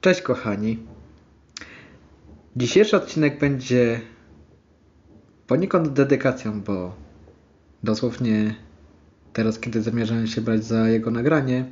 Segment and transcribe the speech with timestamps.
[0.00, 0.78] Cześć kochani.
[2.56, 4.00] Dzisiejszy odcinek będzie
[5.46, 6.94] poniekąd dedykacją, bo
[7.82, 8.54] dosłownie
[9.32, 11.64] teraz, kiedy zamierzałem się brać za jego nagranie,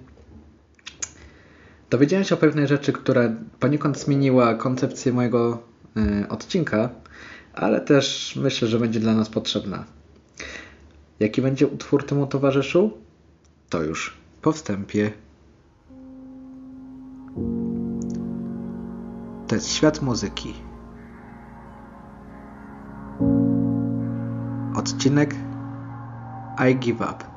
[1.91, 5.63] dowiedziałem się o pewnej rzeczy, która poniekąd zmieniła koncepcję mojego
[5.97, 6.91] y, odcinka,
[7.55, 9.85] ale też myślę, że będzie dla nas potrzebna.
[11.21, 12.93] Jaki będzie utwór temu towarzyszył?
[13.69, 15.26] To już po wstępie.
[19.49, 20.55] To jest świat muzyki.
[24.77, 25.35] Odcinek
[26.71, 27.37] I Give Up.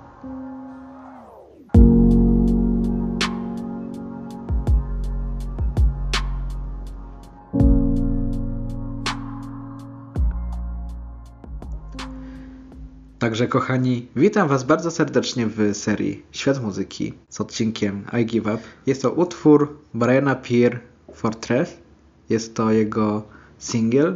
[13.20, 18.60] Także kochani, witam Was bardzo serdecznie w serii Świat Muzyki z odcinkiem I Give Up.
[18.86, 20.80] Jest to utwór Briana Peer
[21.14, 21.89] Fortress.
[22.30, 23.24] Jest to jego
[23.58, 24.16] single.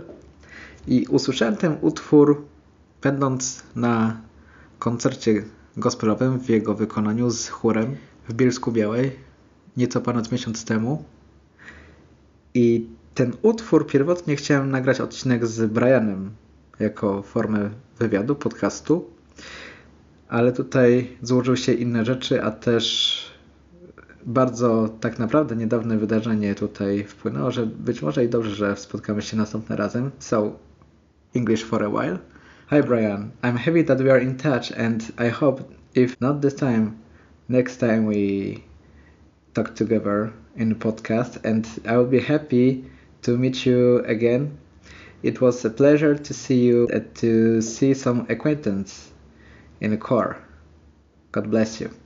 [0.88, 2.46] I usłyszałem ten utwór
[3.02, 4.22] będąc na
[4.80, 5.44] koncercie
[5.78, 7.96] gospelowym w jego wykonaniu z chórem
[8.30, 9.12] w Bielsku Białej
[9.78, 11.04] nieco ponad miesiąc temu.
[12.54, 16.32] I ten utwór pierwotnie chciałem nagrać odcinek z Brianem
[16.80, 19.10] jako formę wywiadu, podcastu,
[20.30, 23.18] ale tutaj złożyły się inne rzeczy, a też
[24.26, 29.38] bardzo tak naprawdę niedawne wydarzenie tutaj wpłynęło, że być może i dobrze, że spotkamy się
[29.38, 30.12] następnym razem.
[30.20, 30.52] So,
[31.36, 32.20] English for a while.
[32.70, 35.64] Hi Brian, I'm happy that we are in touch and I hope
[35.96, 36.92] if not this time,
[37.50, 38.60] next time we
[39.54, 42.86] talk together in a podcast and I will be happy
[43.22, 44.58] to meet you again.
[45.24, 49.12] It was a pleasure to see you and to see some acquaintance
[49.80, 50.38] in a car.
[51.32, 52.03] God bless you.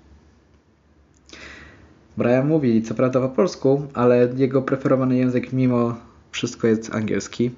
[2.18, 5.96] Brian mówi co prawda po polsku, ale jego preferowany język mimo
[6.32, 7.52] wszystko jest angielski.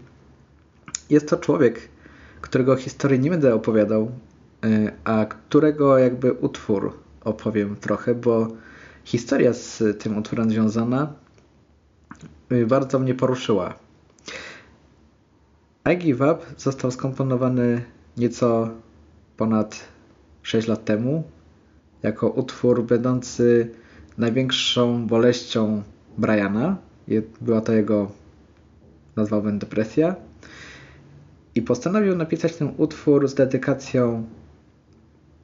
[1.10, 1.90] Jest to człowiek,
[2.42, 4.12] którego historii nie będę opowiadał,
[5.04, 6.94] a którego jakby utwór
[7.24, 8.48] opowiem trochę, bo
[9.04, 11.14] historia z tym utworem związana
[12.68, 13.74] bardzo mnie poruszyła.
[15.94, 17.82] I Give Up został skomponowany
[18.18, 18.70] nieco
[19.38, 19.88] ponad
[20.44, 21.24] 6 lat temu
[22.04, 23.72] jako utwór będący
[24.20, 25.84] największą boleścią
[26.18, 26.78] Briana.
[27.42, 28.12] Była to jego,
[29.16, 30.16] nazwałbym, depresja.
[31.56, 34.26] I postanowił napisać ten utwór z dedykacją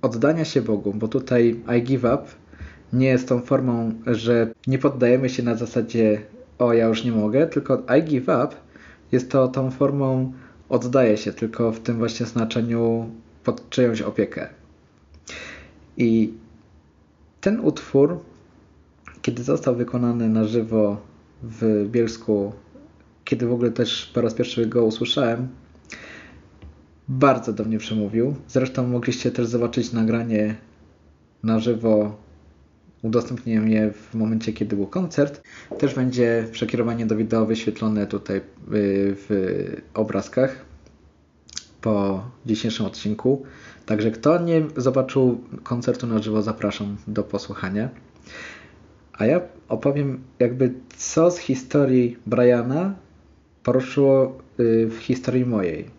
[0.01, 2.23] oddania się Bogu, bo tutaj I Give Up
[2.93, 6.21] nie jest tą formą, że nie poddajemy się na zasadzie
[6.59, 8.49] o ja już nie mogę, tylko I Give Up
[9.11, 10.33] jest to tą formą
[10.69, 13.09] oddaję się, tylko w tym właśnie znaczeniu
[13.43, 14.49] pod czyjąś opiekę.
[15.97, 16.33] I
[17.41, 18.19] ten utwór,
[19.25, 20.97] kiedy został wykonany na żywo
[21.43, 22.53] w Bielsku,
[23.23, 25.47] kiedy w ogóle też po raz pierwszy go usłyszałem,
[27.07, 28.35] bardzo do mnie przemówił.
[28.47, 30.55] Zresztą mogliście też zobaczyć nagranie
[31.43, 32.17] na żywo.
[33.01, 35.41] Udostępniłem je w momencie, kiedy był koncert.
[35.79, 39.27] Też będzie przekierowanie do wideo wyświetlone tutaj w
[39.93, 40.65] obrazkach
[41.81, 43.43] po dzisiejszym odcinku.
[43.85, 47.89] Także kto nie zobaczył koncertu na żywo, zapraszam do posłuchania.
[49.17, 52.95] A ja opowiem jakby co z historii Briana
[53.63, 54.37] poruszyło
[54.89, 55.89] w historii mojej.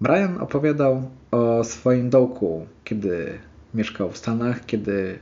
[0.00, 3.38] Brian opowiadał o swoim dołku, kiedy
[3.74, 5.18] mieszkał w Stanach, kiedy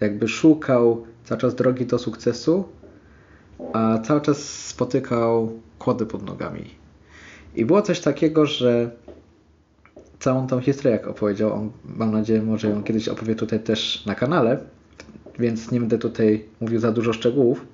[0.00, 2.64] jakby szukał cały czas drogi do sukcesu,
[3.72, 6.70] a cały czas spotykał kłody pod nogami.
[7.54, 8.90] I było coś takiego, że
[10.24, 14.14] całą tą historię, jak opowiedział, on, mam nadzieję, może ją kiedyś opowie tutaj też na
[14.14, 14.58] kanale,
[15.38, 17.66] więc nie będę tutaj mówił za dużo szczegółów.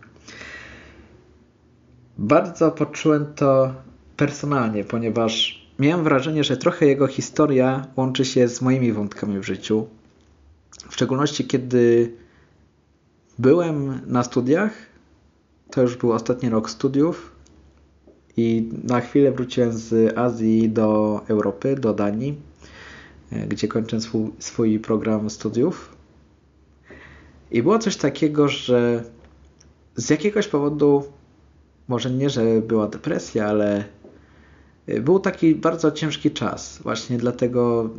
[2.19, 3.75] Bardzo poczułem to
[4.17, 9.87] personalnie, ponieważ miałem wrażenie, że trochę jego historia łączy się z moimi wątkami w życiu.
[10.89, 12.13] W szczególności, kiedy
[13.39, 14.73] byłem na studiach,
[15.71, 17.33] to już był ostatni rok studiów
[18.37, 22.39] i na chwilę wróciłem z Azji do Europy, do Danii,
[23.49, 25.97] gdzie kończę swój, swój program studiów.
[27.51, 29.05] I było coś takiego, że
[29.97, 31.05] z jakiegoś powodu,
[31.89, 33.85] może nie, że była depresja, ale
[35.01, 36.81] był taki bardzo ciężki czas.
[36.83, 37.91] Właśnie dlatego,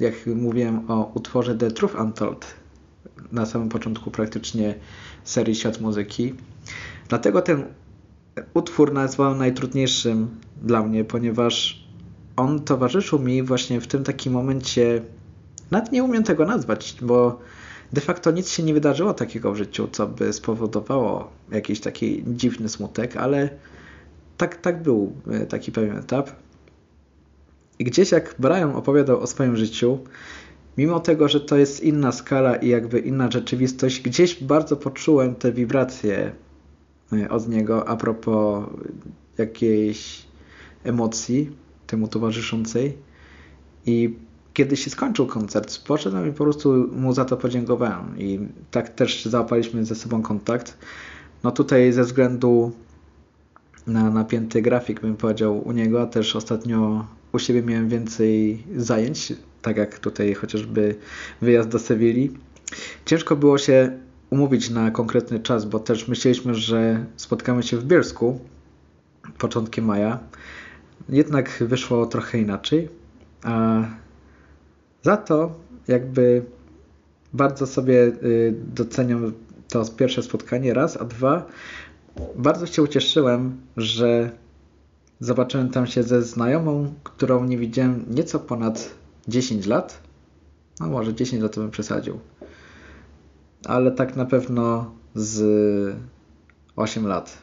[0.00, 2.46] jak mówiłem o utworze The Truth Untold
[3.32, 4.74] na samym początku praktycznie
[5.24, 6.34] serii Świat Muzyki.
[7.08, 7.64] Dlatego ten
[8.54, 11.84] utwór nazwałem najtrudniejszym dla mnie, ponieważ
[12.36, 15.02] on towarzyszył mi właśnie w tym takim momencie,
[15.70, 17.38] nawet nie umiem tego nazwać, bo
[17.92, 22.68] de facto nic się nie wydarzyło takiego w życiu, co by spowodowało jakiś taki dziwny
[22.68, 23.48] smutek, ale
[24.36, 26.30] tak, tak był e, taki pewien etap.
[27.78, 29.98] I gdzieś jak Brian opowiadał o swoim życiu,
[30.78, 35.52] mimo tego, że to jest inna skala i jakby inna rzeczywistość, gdzieś bardzo poczułem te
[35.52, 36.32] wibracje
[37.30, 38.64] od niego a propos
[39.38, 40.22] jakiejś
[40.84, 41.50] emocji
[41.86, 42.98] temu towarzyszącej.
[43.86, 44.14] I
[44.54, 48.18] kiedy się skończył koncert, poszedłem i po prostu mu za to podziękowałem.
[48.18, 50.78] I tak też załapaliśmy ze sobą kontakt.
[51.44, 52.72] No tutaj ze względu
[53.86, 59.32] na napięty grafik, bym powiedział, u niego, a też ostatnio u siebie miałem więcej zajęć,
[59.62, 60.94] tak jak tutaj chociażby
[61.40, 62.30] wyjazd do Sewilli.
[63.04, 63.98] Ciężko było się
[64.32, 68.40] umówić na konkretny czas, bo też myśleliśmy, że spotkamy się w Bielsku
[69.38, 70.18] początkiem maja.
[71.08, 72.88] Jednak wyszło trochę inaczej.
[73.42, 73.82] A
[75.02, 75.54] za to
[75.88, 76.44] jakby
[77.32, 79.32] bardzo sobie y, doceniam
[79.68, 81.46] to pierwsze spotkanie raz, a dwa
[82.36, 84.30] bardzo się ucieszyłem, że
[85.20, 88.94] zobaczyłem tam się ze znajomą, którą nie widziałem nieco ponad
[89.28, 89.98] 10 lat.
[90.80, 92.20] No może 10 lat to bym przesadził.
[93.64, 95.96] Ale tak na pewno z
[96.76, 97.38] 8 lat.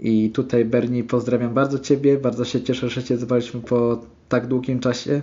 [0.00, 4.80] I tutaj Bernie pozdrawiam bardzo Ciebie, bardzo się cieszę, że Cię zobaczyliśmy po tak długim
[4.80, 5.22] czasie.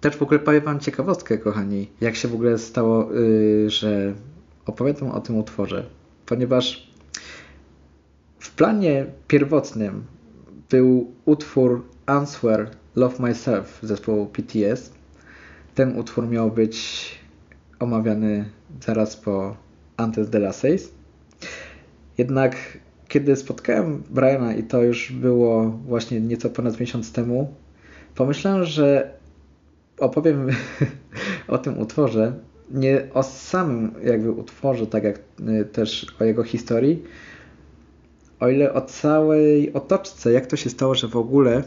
[0.00, 4.14] Też w ogóle powiem Wam ciekawostkę, kochani, jak się w ogóle stało, yy, że
[4.66, 5.84] opowiadam o tym utworze.
[6.26, 6.90] Ponieważ
[8.38, 10.04] w planie pierwotnym
[10.70, 14.92] był utwór Answer Love Myself zespołu PTS.
[15.74, 17.08] Ten utwór miał być
[17.78, 18.44] omawiany
[18.80, 19.56] zaraz po
[19.96, 20.92] Antes de la Seis.
[22.18, 22.56] Jednak
[23.08, 27.54] kiedy spotkałem Briana i to już było właśnie nieco ponad miesiąc temu,
[28.14, 29.10] pomyślałem, że
[29.98, 30.48] opowiem
[31.48, 32.32] o tym utworze,
[32.70, 35.18] nie o samym jakby utworze, tak jak
[35.60, 37.02] y, też o jego historii,
[38.40, 41.62] o ile o całej otoczce, jak to się stało, że w ogóle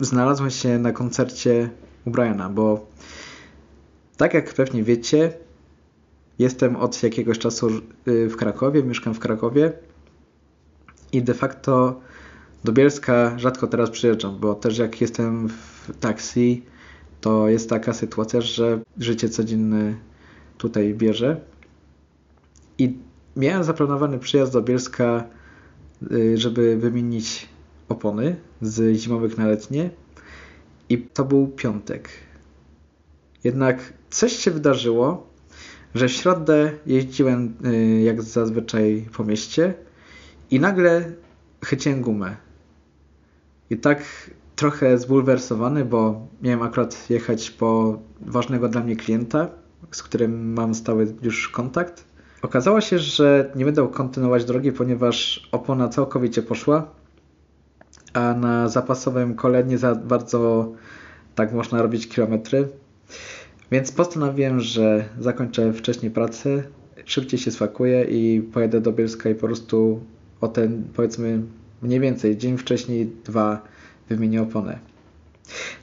[0.00, 1.70] znalazłem się na koncercie
[2.04, 2.86] u Briana, bo
[4.16, 5.32] tak jak pewnie wiecie,
[6.38, 7.68] jestem od jakiegoś czasu
[8.08, 9.72] y, w Krakowie, mieszkam w Krakowie
[11.12, 12.00] i de facto
[12.64, 16.62] do Bielska rzadko teraz przyjeżdżam, bo też jak jestem w taksi,
[17.20, 19.94] to jest taka sytuacja, że życie codzienne
[20.58, 21.40] tutaj bierze.
[22.78, 22.98] I
[23.36, 25.24] miałem zaplanowany przyjazd do Bielska,
[26.12, 27.48] y, żeby wymienić
[27.88, 29.90] opony z zimowych na letnie.
[30.88, 32.08] I to był piątek.
[33.44, 35.26] Jednak coś się wydarzyło,
[35.94, 39.74] że w środę jeździłem y, jak zazwyczaj po mieście
[40.50, 41.12] i nagle
[41.64, 42.36] chyciłem gumę.
[43.70, 49.48] I tak trochę zbulwersowany, bo miałem akurat jechać po ważnego dla mnie klienta,
[49.90, 52.04] z którym mam stały już kontakt.
[52.42, 56.90] Okazało się, że nie będę kontynuować drogi, ponieważ opona całkowicie poszła,
[58.12, 60.72] a na zapasowym kole nie za bardzo
[61.34, 62.68] tak można robić kilometry.
[63.70, 66.62] Więc postanowiłem, że zakończę wcześniej pracę,
[67.04, 70.00] szybciej się spakuję i pojadę do Bielska i po prostu
[70.40, 71.42] o ten, powiedzmy,
[71.82, 73.62] mniej więcej dzień wcześniej, dwa
[74.08, 74.78] wymienię oponę.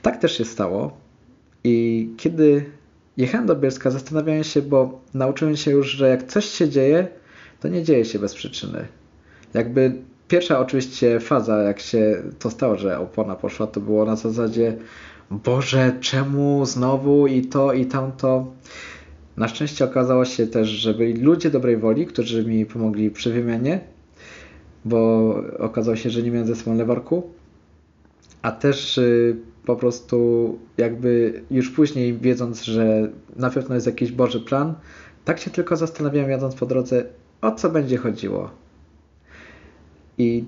[0.02, 0.96] Tak też się stało
[1.64, 2.64] i kiedy
[3.16, 7.08] jechałem do Bielska, zastanawiałem się, bo nauczyłem się już, że jak coś się dzieje,
[7.60, 8.86] to nie dzieje się bez przyczyny.
[9.54, 9.92] Jakby
[10.28, 14.76] pierwsza oczywiście faza, jak się to stało, że opona poszła, to było na zasadzie
[15.44, 18.52] Boże, czemu znowu i to i tamto.
[19.36, 23.80] Na szczęście okazało się też, że byli ludzie dobrej woli, którzy mi pomogli przy wymianie,
[24.84, 27.30] bo okazało się, że nie miałem ze sobą lewarku
[28.42, 29.36] a też y,
[29.66, 34.74] po prostu jakby już później wiedząc, że na pewno jest jakiś Boży plan,
[35.24, 37.04] tak się tylko zastanawiałem jadąc po drodze,
[37.40, 38.50] o co będzie chodziło.
[40.18, 40.44] I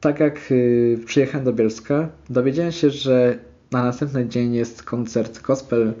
[0.00, 3.38] tak jak y, przyjechałem do Bielska, dowiedziałem się, że
[3.74, 5.94] na następny dzień jest koncert gospel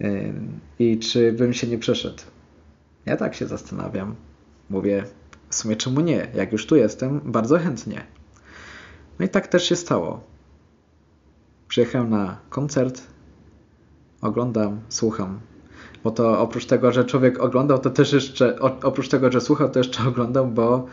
[0.00, 0.32] y,
[0.78, 2.22] i czy bym się nie przeszedł.
[3.06, 4.14] Ja tak się zastanawiam.
[4.70, 5.04] Mówię,
[5.48, 6.28] w sumie czemu nie?
[6.34, 8.06] Jak już tu jestem, bardzo chętnie.
[9.18, 10.20] No i tak też się stało.
[11.68, 13.02] Przyjechałem na koncert,
[14.20, 15.40] oglądam, słucham.
[16.04, 19.78] Bo to oprócz tego, że człowiek oglądał, to też jeszcze, oprócz tego, że słuchał, to
[19.78, 20.86] jeszcze oglądał, bo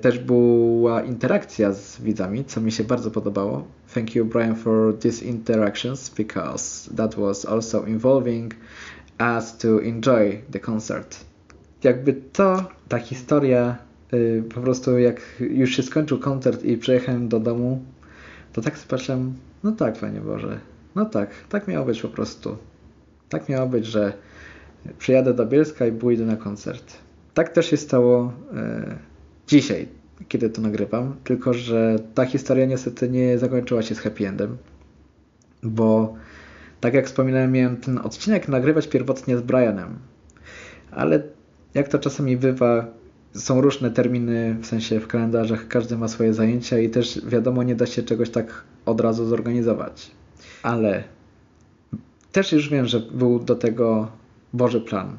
[0.00, 3.64] też była interakcja z widzami, co mi się bardzo podobało.
[3.94, 8.54] Thank you, Brian, for these interactions, because that was also involving
[9.20, 11.24] us to enjoy the concert.
[11.82, 13.78] Jakby to, ta historia,
[14.12, 17.82] yy, po prostu jak już się skończył koncert i przyjechałem do domu,
[18.52, 20.60] to tak patrzyłem, no tak, Panie Boże.
[20.94, 22.56] No tak, tak miało być po prostu.
[23.28, 24.12] Tak miało być, że
[24.98, 26.96] przyjadę do Bielska i pójdę na koncert.
[27.34, 28.98] Tak też się stało e,
[29.48, 29.88] dzisiaj,
[30.28, 34.56] kiedy to nagrywam, tylko że ta historia niestety nie zakończyła się z happy endem,
[35.62, 36.14] bo
[36.80, 39.98] tak jak wspominałem, miałem ten odcinek nagrywać pierwotnie z Brianem,
[40.90, 41.22] ale
[41.74, 42.86] jak to czasami bywa,
[43.34, 47.74] są różne terminy, w sensie w kalendarzach każdy ma swoje zajęcia i też wiadomo, nie
[47.74, 50.10] da się czegoś tak od razu zorganizować.
[50.62, 51.04] Ale
[52.32, 54.08] też już wiem, że był do tego
[54.52, 55.16] Boży plan.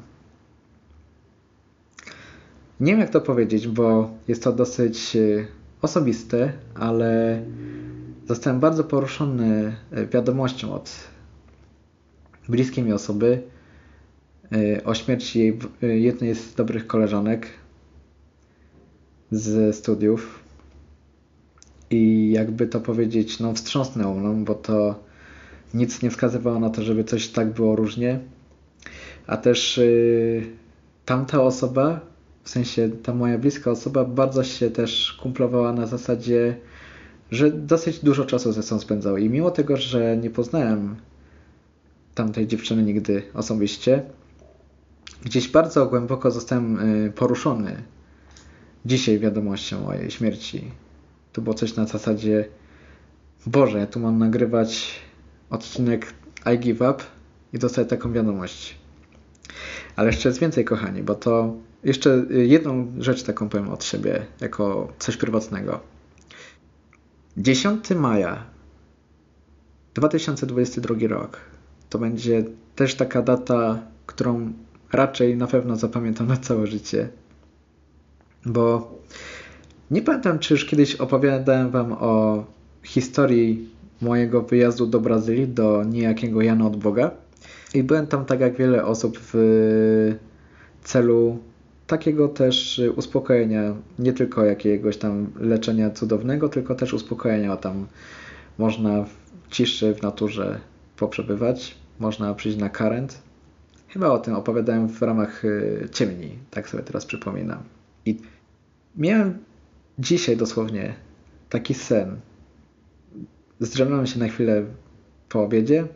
[2.80, 5.46] Nie wiem jak to powiedzieć, bo jest to dosyć e,
[5.82, 7.42] osobiste, ale
[8.26, 10.90] zostałem bardzo poruszony e, wiadomością od
[12.48, 13.42] bliskiej mi osoby
[14.52, 17.46] e, o śmierci jednej z dobrych koleżanek
[19.30, 20.40] ze studiów.
[21.90, 25.04] I jakby to powiedzieć, no wstrząsnęło mną, bo to
[25.74, 28.20] nic nie wskazywało na to, żeby coś tak było różnie.
[29.26, 30.46] A też yy,
[31.04, 32.09] tamta osoba,
[32.44, 36.56] w sensie ta moja bliska osoba, bardzo się też kumplowała na zasadzie,
[37.30, 39.16] że dosyć dużo czasu ze sobą spędzał.
[39.16, 40.96] I mimo tego, że nie poznałem
[42.14, 44.02] tamtej dziewczyny nigdy osobiście,
[45.24, 47.82] gdzieś bardzo głęboko zostałem yy, poruszony
[48.86, 50.70] dzisiaj wiadomością o jej śmierci.
[51.32, 52.48] To było coś na zasadzie
[53.46, 55.00] Boże, tu mam nagrywać
[55.50, 56.14] odcinek
[56.54, 57.04] I Give Up
[57.52, 58.76] i dostać taką wiadomość.
[59.96, 64.92] Ale jeszcze jest więcej, kochani, bo to jeszcze jedną rzecz taką powiem od siebie, jako
[64.98, 65.80] coś prywatnego.
[67.36, 68.44] 10 maja
[69.94, 71.40] 2022 rok
[71.90, 72.44] to będzie
[72.76, 74.52] też taka data, którą
[74.92, 77.08] raczej na pewno zapamiętam na całe życie,
[78.46, 78.94] bo
[79.90, 82.44] nie pamiętam, czy już kiedyś opowiadałem Wam o
[82.82, 83.68] historii
[84.00, 87.10] mojego wyjazdu do Brazylii, do niejakiego Jana od Boga.
[87.74, 90.14] I byłem tam tak jak wiele osób w
[90.84, 91.38] celu
[91.90, 97.56] takiego też uspokojenia, nie tylko jakiegoś tam leczenia cudownego, tylko też uspokojenia.
[97.56, 97.86] Tam
[98.58, 100.60] można w ciszy, w naturze
[100.96, 103.22] poprzebywać, można przyjść na karent.
[103.88, 107.62] Chyba o tym opowiadałem w ramach y, ciemni, tak sobie teraz przypominam.
[108.06, 108.18] I
[108.96, 109.38] miałem
[109.98, 110.94] dzisiaj dosłownie
[111.48, 112.20] taki sen,
[113.60, 114.64] zdrzemnąłem się na chwilę
[115.28, 115.86] po obiedzie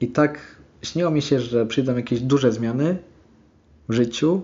[0.00, 2.98] i tak śniło mi się, że przyjdą jakieś duże zmiany
[3.88, 4.42] w życiu,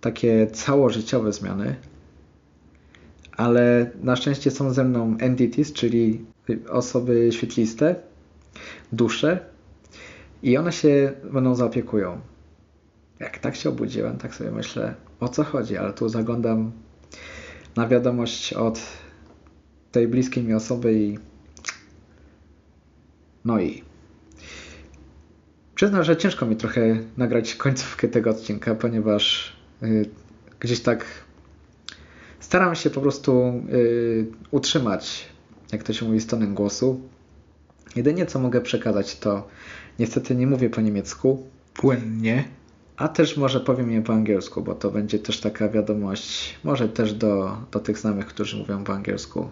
[0.00, 1.76] takie całożyciowe zmiany,
[3.32, 6.24] ale na szczęście są ze mną entities, czyli
[6.68, 7.94] osoby świetliste,
[8.92, 9.38] dusze
[10.42, 12.20] i one się mną zaopiekują.
[13.20, 16.72] Jak tak się obudziłem, tak sobie myślę, o co chodzi, ale tu zaglądam
[17.76, 18.80] na wiadomość od
[19.92, 21.18] tej bliskiej mi osoby i
[23.44, 23.82] no i
[25.74, 29.57] przyznam, że ciężko mi trochę nagrać końcówkę tego odcinka, ponieważ
[30.60, 31.04] gdzieś tak
[32.40, 35.26] staram się po prostu y, utrzymać,
[35.72, 37.00] jak to się mówi, stonem głosu.
[37.96, 39.48] Jedynie co mogę przekazać to
[39.98, 41.46] niestety nie mówię po niemiecku.
[41.74, 42.44] Płynnie.
[42.96, 47.14] A też może powiem je po angielsku, bo to będzie też taka wiadomość, może też
[47.14, 49.50] do, do tych znajomych, którzy mówią po angielsku.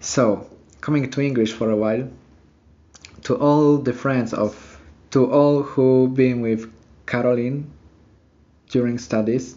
[0.00, 0.44] So,
[0.84, 2.08] coming to English for a while,
[3.22, 4.78] to all the friends of,
[5.10, 6.66] to all who been with
[7.06, 7.62] Caroline
[8.72, 9.54] during studies,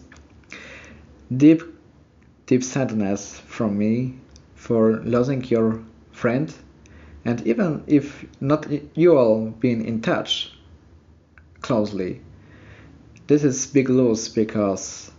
[1.36, 1.62] deep,
[2.46, 4.14] deep sadness from me
[4.54, 5.82] for losing your
[6.12, 6.54] friend,
[7.24, 10.52] and even if not you all been in touch
[11.62, 12.20] closely,
[13.26, 15.10] this is big loss because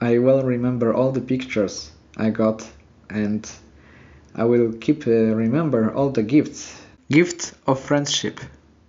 [0.00, 2.64] I will remember all the pictures I got
[3.10, 3.50] and
[4.34, 6.80] I will keep uh, remember all the gifts.
[7.10, 8.38] Gifts of friendship.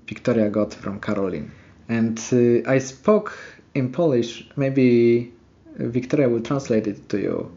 [0.07, 1.51] Victoria got from Caroline.
[1.87, 3.33] And uh, I spoke
[3.73, 4.47] in Polish.
[4.55, 5.33] Maybe
[5.75, 7.51] Victoria will translate it to you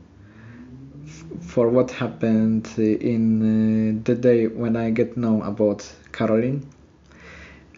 [1.40, 6.66] for what happened in uh, the day when I get know about Caroline.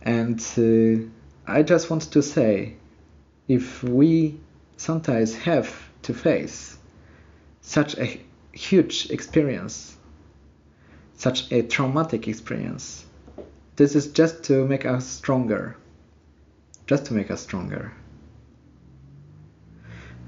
[0.03, 2.77] And uh, I just want to say,
[3.49, 4.39] if we
[4.77, 6.77] sometimes have to face
[7.63, 8.21] such a
[8.53, 9.97] huge experience
[11.17, 13.05] such a traumatic experience.
[13.77, 15.77] This is just to make us stronger.
[16.87, 17.93] Just to make us stronger.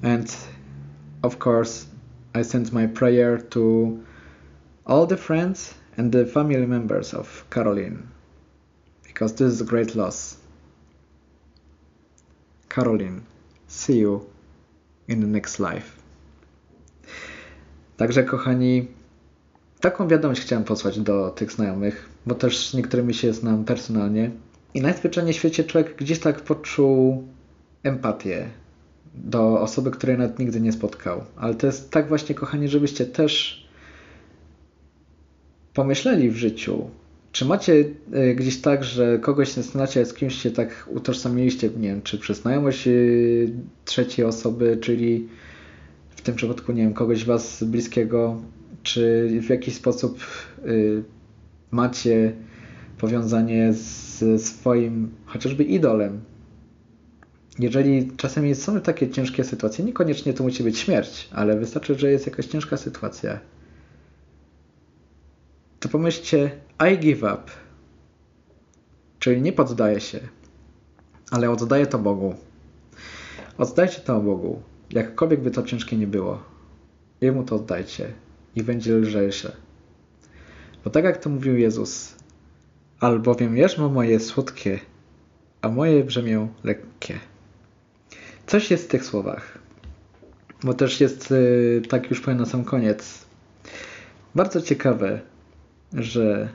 [0.02, 0.36] And
[1.22, 1.86] of course,
[2.34, 3.98] I send my prayer to
[4.86, 8.08] all the friends and the family members of Caroline
[9.02, 10.36] because this is a great loss.
[12.68, 13.22] Caroline,
[13.68, 14.26] see you
[15.08, 15.96] in the next life.
[17.96, 18.88] Także kochani,
[19.80, 24.30] taką wiadomość chciałem posłać do tych znajomych, bo też z niektórymi się znam personalnie.
[24.74, 27.24] I najzwyczajniej w świecie człowiek gdzieś tak poczuł
[27.82, 28.50] empatię
[29.16, 31.24] do osoby, której nawet nigdy nie spotkał.
[31.36, 33.66] Ale to jest tak właśnie, kochani, żebyście też
[35.74, 36.90] pomyśleli w życiu,
[37.32, 42.02] czy macie y, gdzieś tak, że kogoś znacie, z kimś się tak utożsamiliście, nie wiem,
[42.02, 43.52] czy przez znajomość y,
[43.84, 45.28] trzeciej osoby, czyli
[46.10, 48.40] w tym przypadku, nie wiem, kogoś was bliskiego,
[48.82, 50.18] czy w jakiś sposób
[50.66, 51.02] y,
[51.70, 52.32] macie
[52.98, 56.20] powiązanie z swoim chociażby idolem.
[57.58, 62.26] Jeżeli czasami są takie ciężkie sytuacje, niekoniecznie to musi być śmierć, ale wystarczy, że jest
[62.26, 63.40] jakaś ciężka sytuacja,
[65.80, 66.50] to pomyślcie
[66.92, 67.42] I give up.
[69.18, 70.20] Czyli nie poddaję się,
[71.30, 72.34] ale oddaję to Bogu.
[73.58, 74.62] Oddajcie to Bogu.
[74.90, 76.42] Jakkolwiek by to ciężkie nie było.
[77.20, 78.12] Jemu to oddajcie
[78.56, 79.56] i będzie lżejsze.
[80.84, 82.16] Bo tak jak to mówił Jezus,
[83.00, 84.80] albowiem jarzmo moje słodkie,
[85.62, 87.18] a moje brzemię lekkie.
[88.46, 89.58] Coś jest w tych słowach.
[90.64, 93.26] Bo też jest, y, tak już powiem na sam koniec,
[94.34, 95.20] bardzo ciekawe,
[95.92, 96.48] że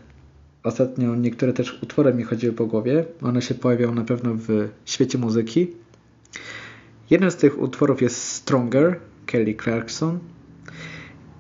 [0.64, 3.06] ostatnio niektóre też utwory mi chodziły po głowie.
[3.22, 5.68] One się pojawiają na pewno w świecie muzyki.
[7.10, 10.20] Jeden z tych utworów jest Stronger, Kelly Clarkson.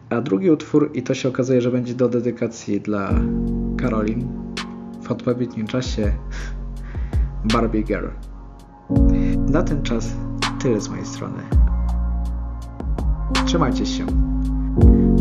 [0.09, 3.19] A drugi utwór, i to się okazuje, że będzie do dedykacji dla
[3.77, 4.27] Karolin
[5.03, 6.13] w odpowiednim czasie,
[7.53, 8.07] Barbie Girl.
[9.51, 10.15] Na ten czas
[10.61, 11.43] tyle z mojej strony.
[13.45, 14.05] Trzymajcie się.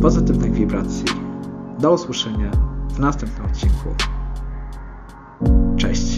[0.03, 1.05] Pozytywnych wibracji.
[1.79, 2.51] Do usłyszenia
[2.89, 3.89] w następnym odcinku.
[5.77, 6.10] Cześć.